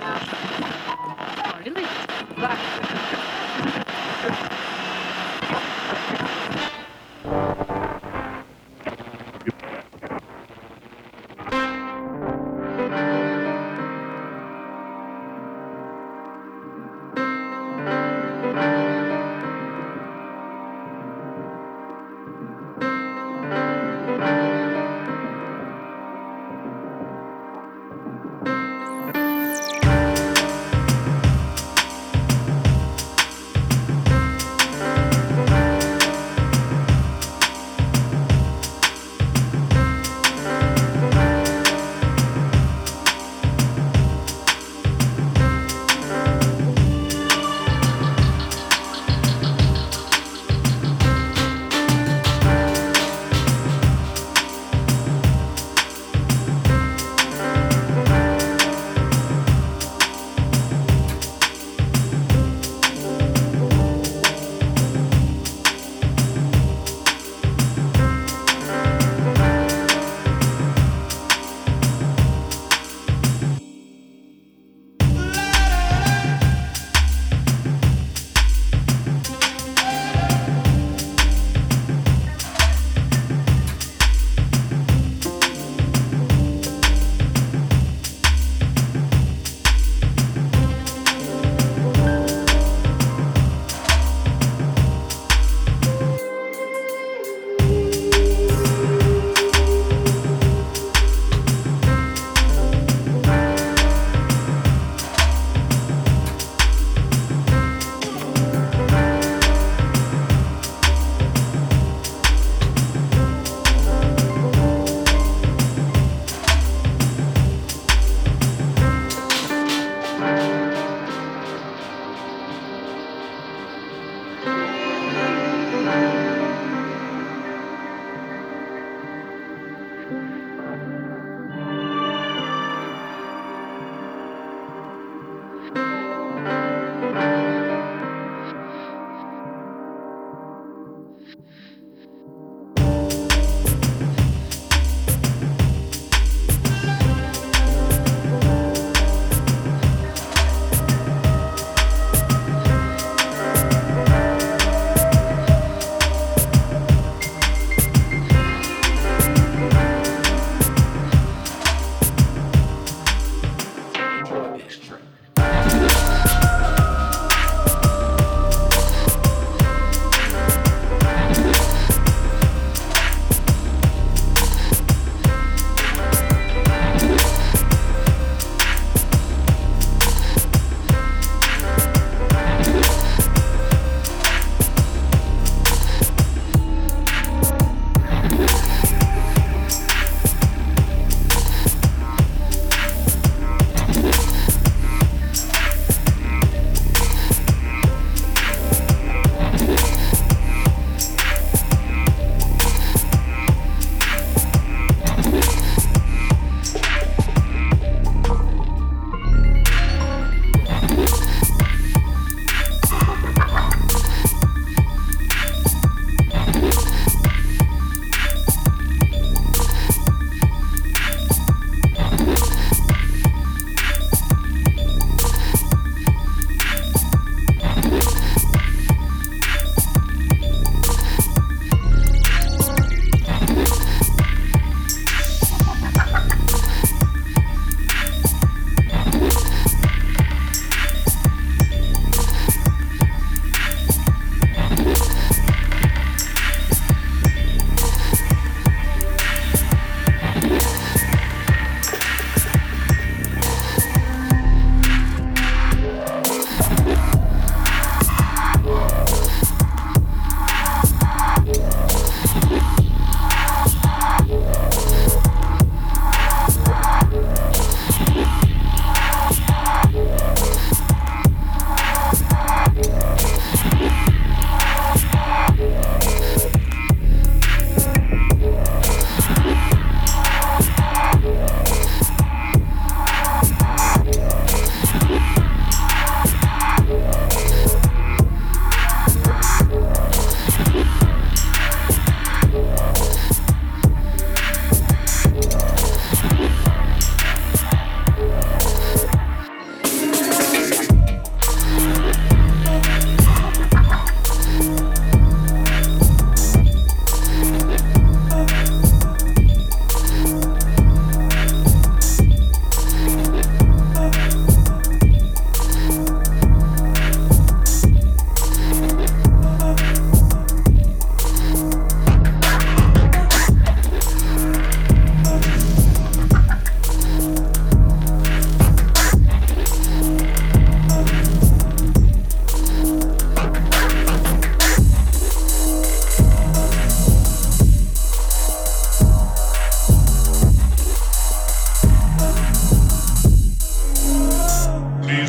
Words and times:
Правильный? 0.00 1.84
Да. 2.36 3.13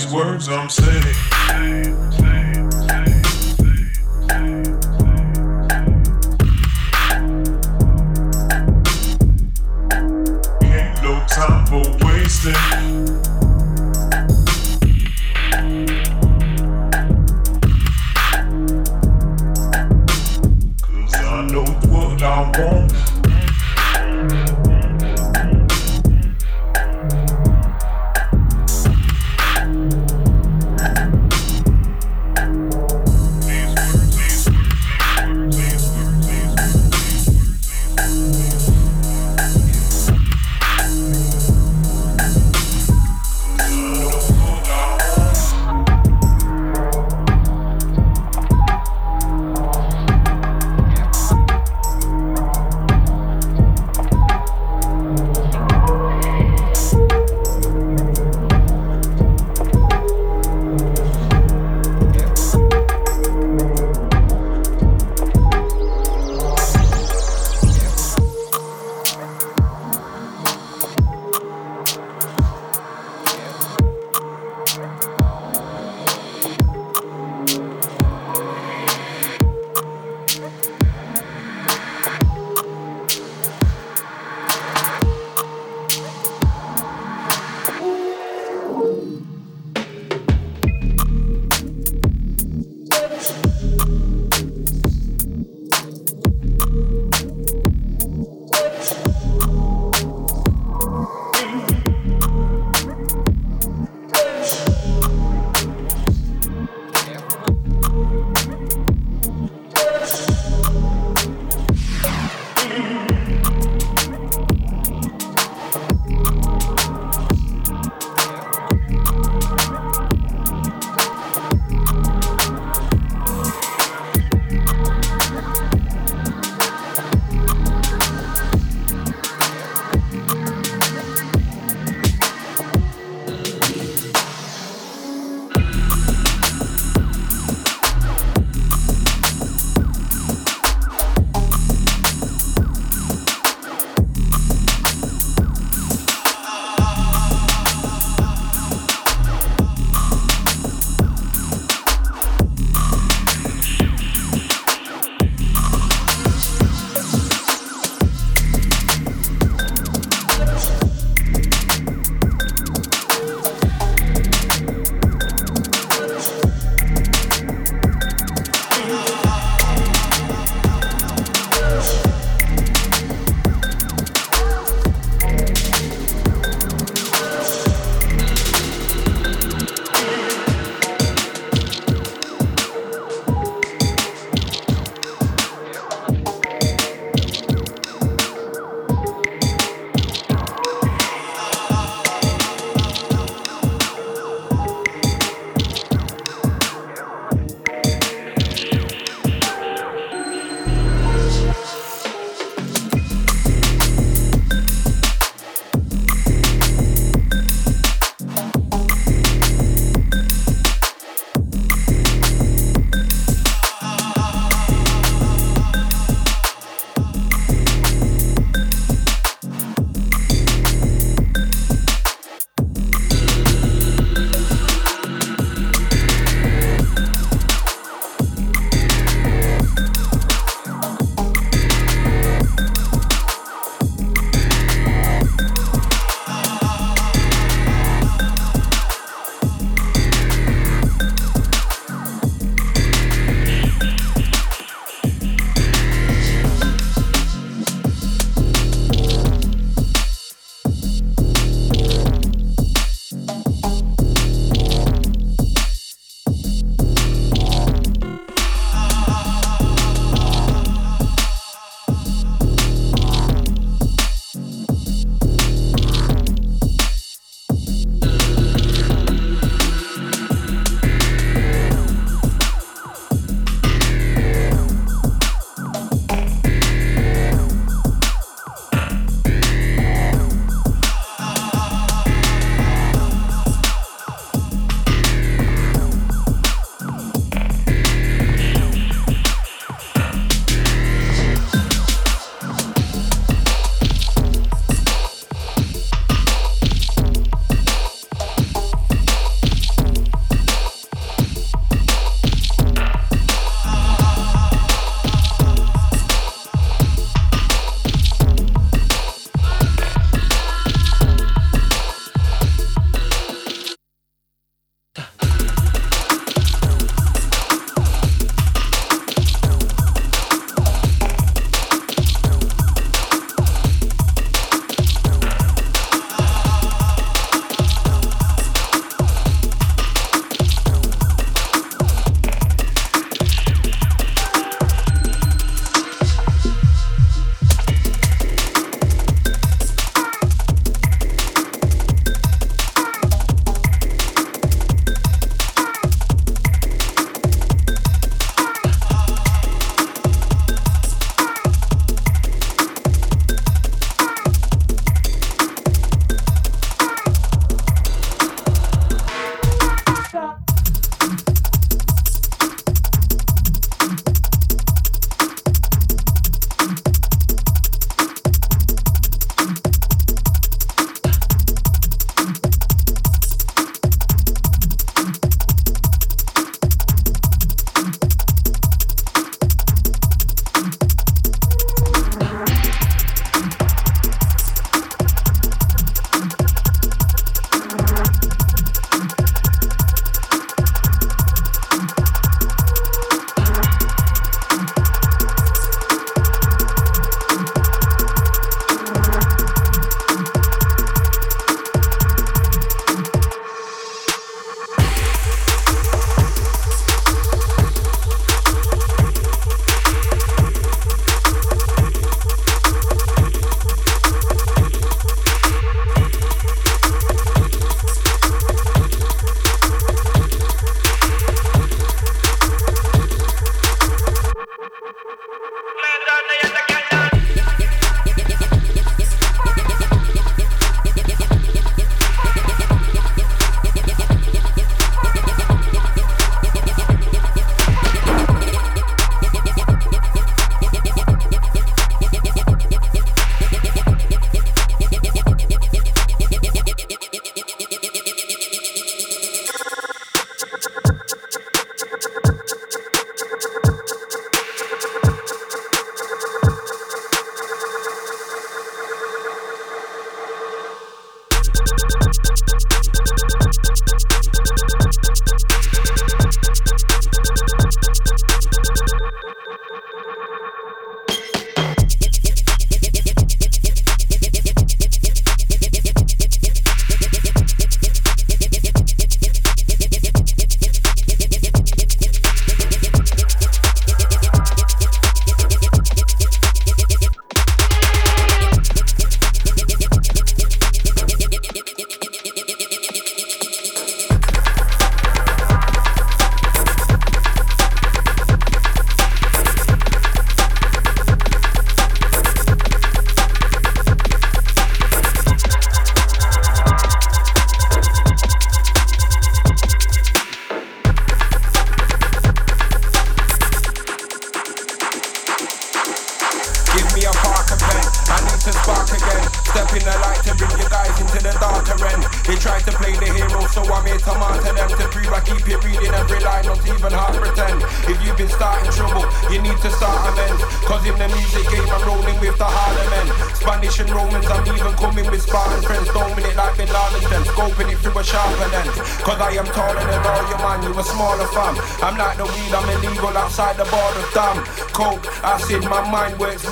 These 0.05 0.13
words 0.13 0.49
I'm 0.49 0.69
saying. 0.69 2.24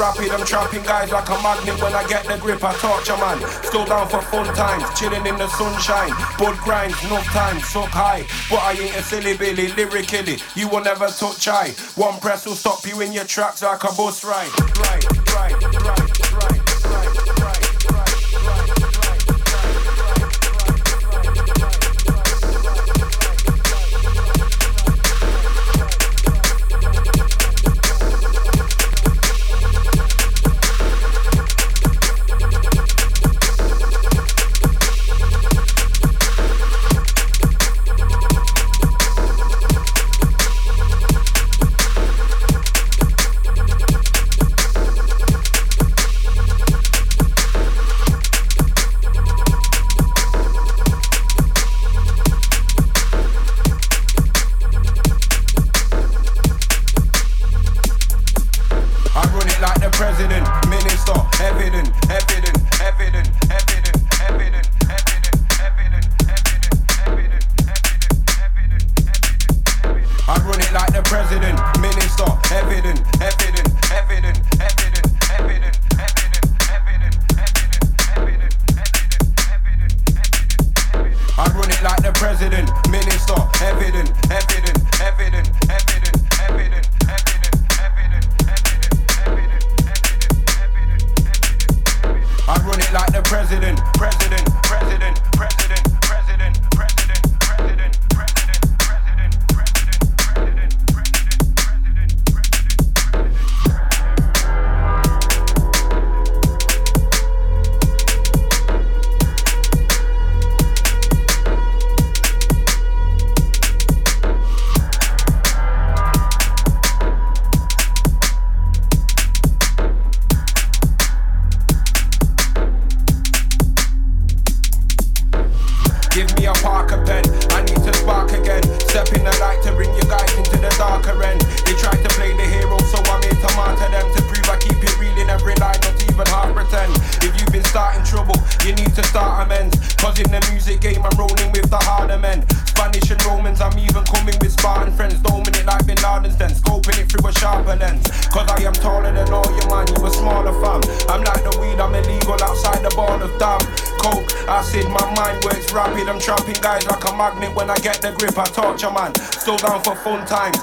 Rapid. 0.04 0.32
I'm 0.32 0.46
trapping 0.46 0.84
guys 0.84 1.12
like 1.12 1.30
a 1.30 1.38
magnet 1.42 1.82
when 1.82 1.94
I 1.94 2.04
get 2.08 2.26
the 2.26 2.38
grip. 2.38 2.64
I 2.64 2.74
torture 2.76 3.18
man. 3.18 3.40
Still 3.64 3.86
down 3.86 4.08
for 4.10 4.22
fun 4.22 4.48
times, 4.54 4.84
chilling 5.00 5.26
in 5.26 5.38
the 5.38 5.48
sunshine. 5.48 6.12
Bud 6.38 6.58
grinds, 6.66 7.00
no 7.10 7.20
time, 7.32 7.60
suck 7.60 7.90
high. 7.90 8.26
But 8.50 8.62
I 8.62 8.72
ain't 8.74 8.96
a 8.96 9.04
silly 9.04 9.38
billy, 9.38 9.68
lyrically. 9.80 10.38
You 10.56 10.68
will 10.68 10.84
never 10.84 11.08
touch 11.08 11.48
I. 11.48 11.70
One 11.96 12.20
press 12.20 12.46
will 12.46 12.60
stop 12.60 12.86
you 12.86 13.00
in 13.02 13.14
your 13.14 13.26
tracks 13.26 13.64
like 13.64 13.84
a 13.84 13.92
bus 13.96 14.24
ride. 14.26 14.52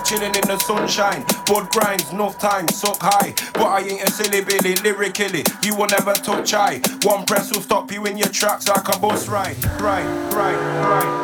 Chilling 0.04 0.34
in 0.34 0.46
the 0.48 0.58
sunshine. 0.58 1.24
Bud 1.46 1.70
grinds, 1.70 2.10
enough 2.10 2.38
time, 2.38 2.68
suck 2.68 2.98
high. 3.00 3.32
But 3.54 3.66
I 3.66 3.80
ain't 3.80 4.02
a 4.02 4.10
silly 4.10 4.44
billy, 4.44 4.74
lyrically. 4.76 5.44
You 5.62 5.76
will 5.76 5.88
never 5.88 6.12
touch 6.14 6.52
I. 6.54 6.80
One 7.02 7.24
press 7.24 7.52
will 7.52 7.62
stop 7.62 7.92
you 7.92 8.06
in 8.06 8.18
your 8.18 8.28
tracks 8.28 8.68
like 8.68 8.88
a 8.94 8.98
bus 8.98 9.28
ride. 9.28 9.56
Right, 9.80 10.04
right, 10.32 10.56
right. 10.56 11.19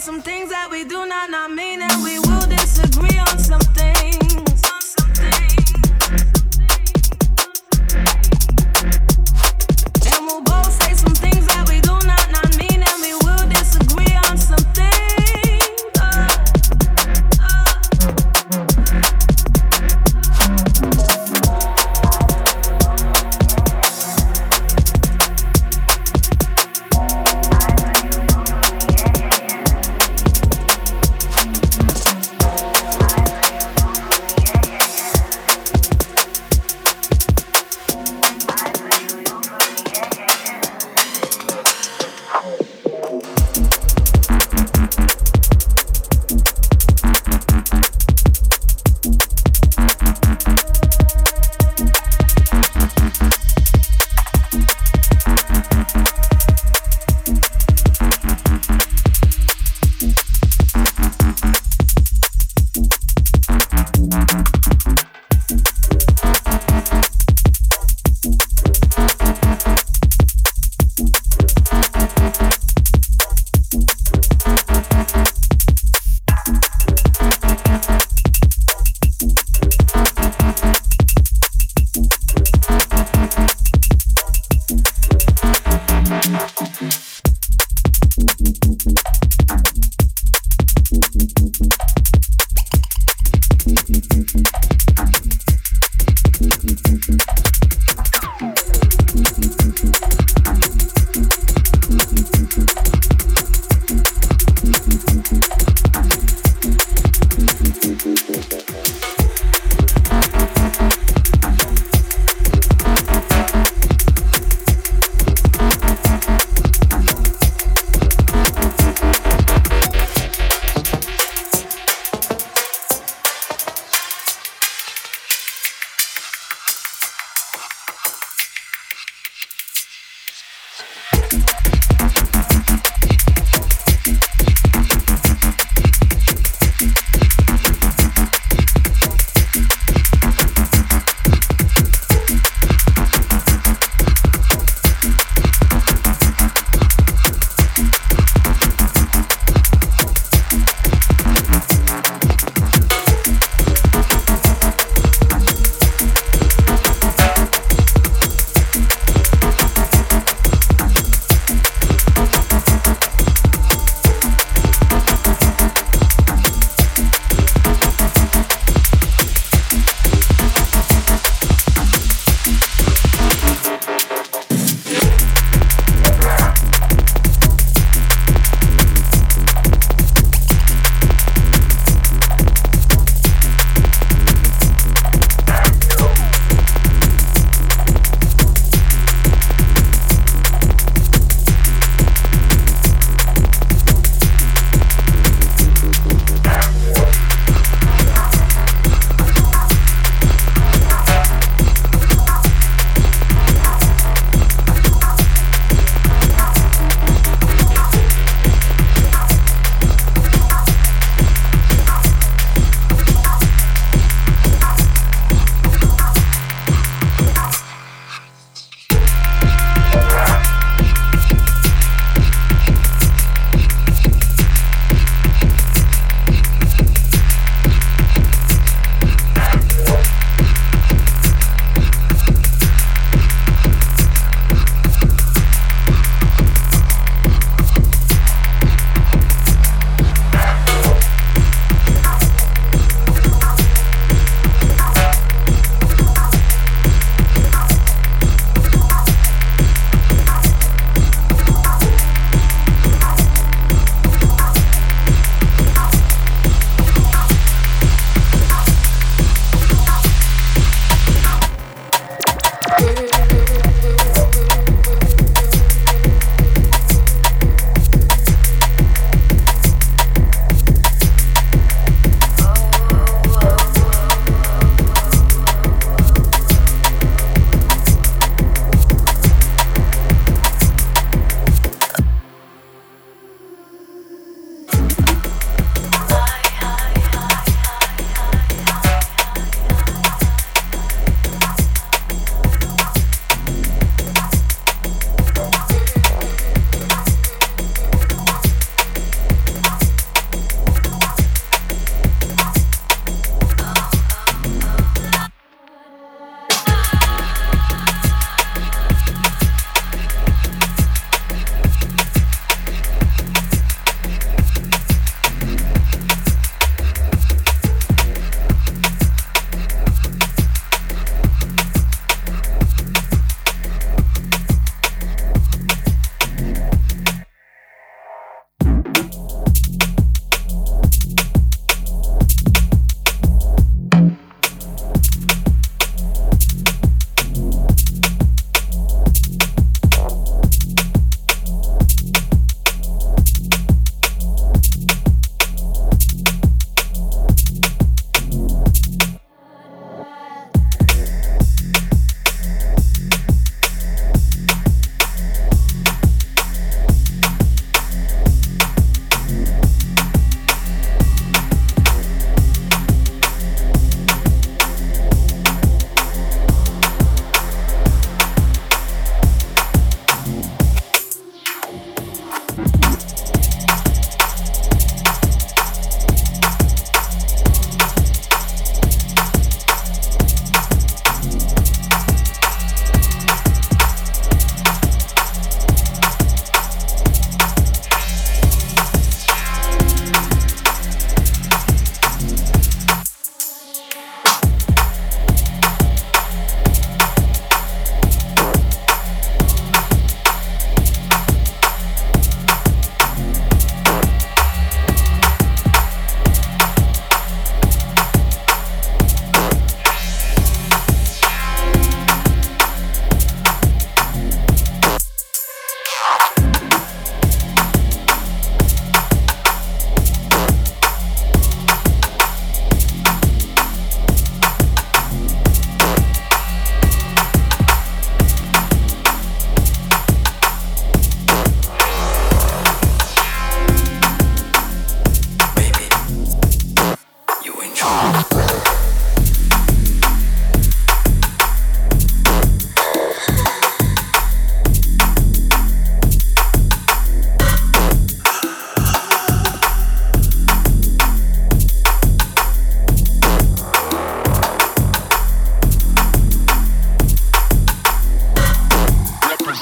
Some 0.00 0.20
things 0.20 0.50
that 0.50 0.68
we 0.70 0.84
do 0.84 1.06
not, 1.06 1.30
not 1.30 1.50
mean, 1.50 1.80
and 1.80 2.02
we 2.02 2.18
will. 2.18 2.63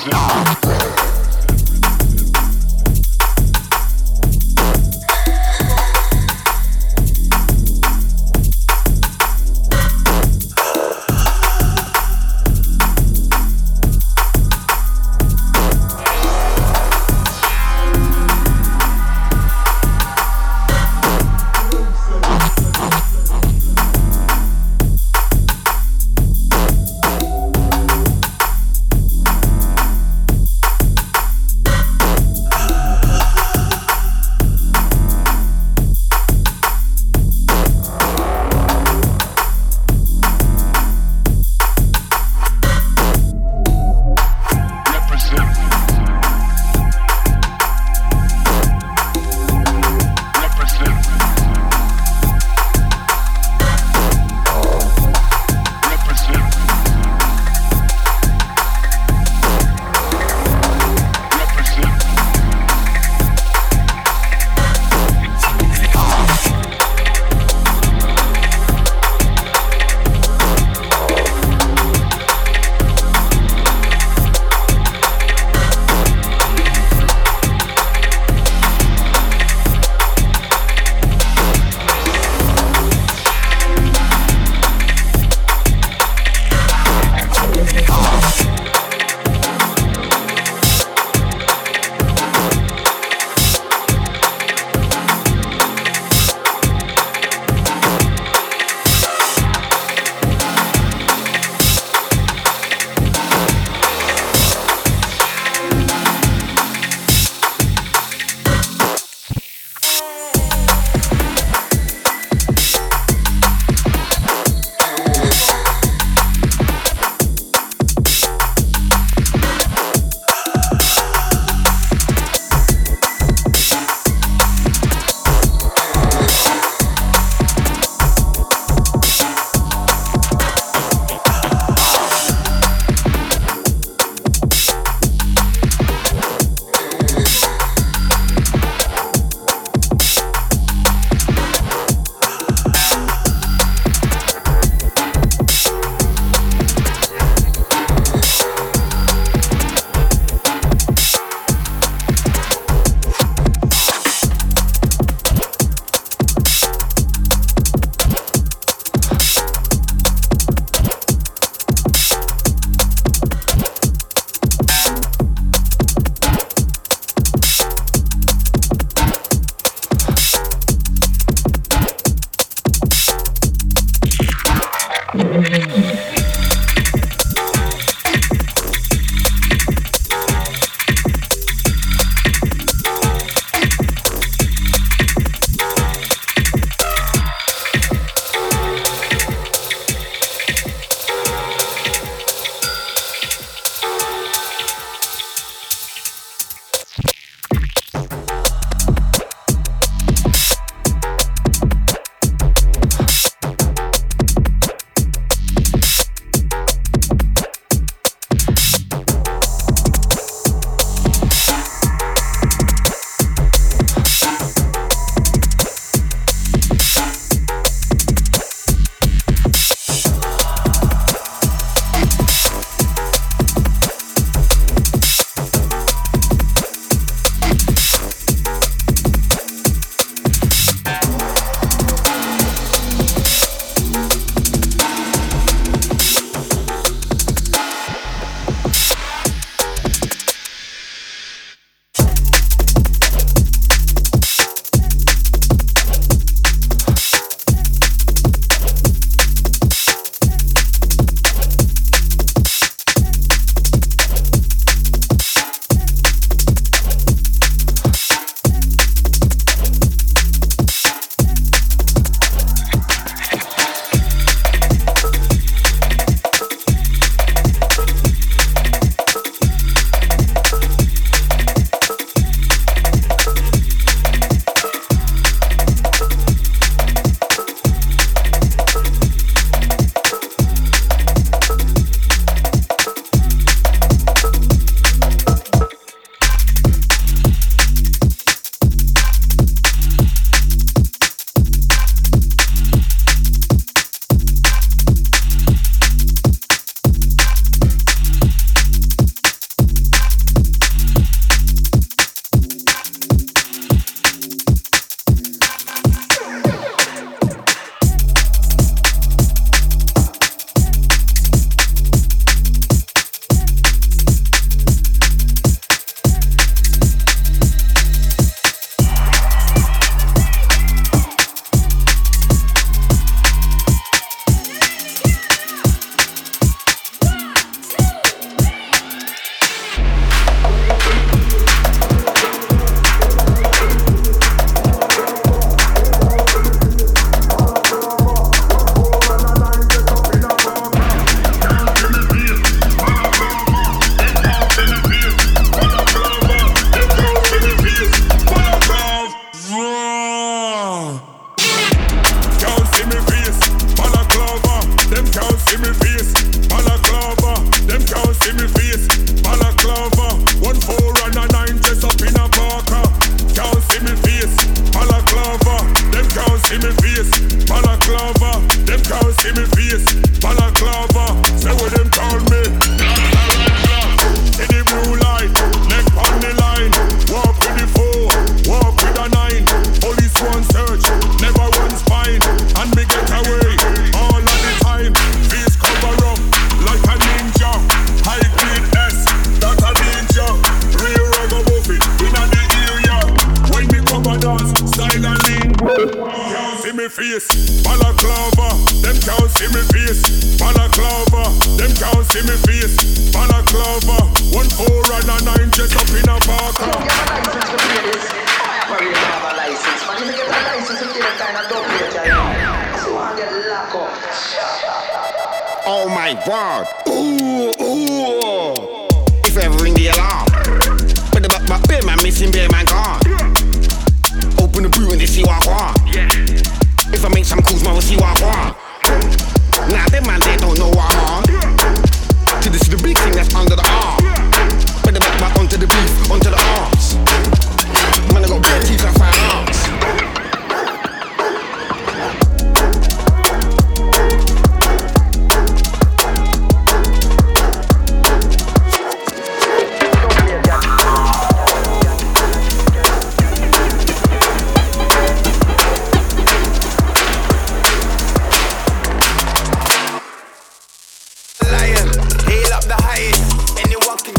love. 0.06 0.81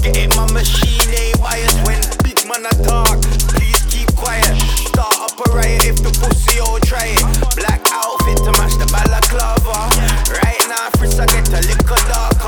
My 0.03 0.51
machine, 0.51 1.31
wired 1.39 1.71
when 1.87 2.01
big 2.23 2.45
man 2.45 2.65
I 2.65 2.71
talk. 2.83 3.21
Please 3.55 3.81
keep 3.87 4.13
quiet. 4.17 4.43
Start 4.91 5.15
up 5.31 5.47
a 5.47 5.51
riot 5.53 5.85
if 5.85 6.03
the 6.03 6.11
pussy 6.19 6.59
all 6.59 6.77
try 6.81 7.15
it. 7.15 7.23
Black 7.55 7.79
outfit 7.87 8.37
to 8.43 8.51
match 8.59 8.75
the 8.75 8.87
balaclava. 8.91 9.87
Right 10.43 10.59
now, 10.67 10.89
Fritz, 10.99 11.19
I 11.19 11.25
get 11.27 11.47
a 11.47 11.65
liquor 11.67 11.95
dark. 12.11 12.42